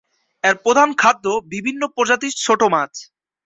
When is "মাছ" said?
2.73-2.91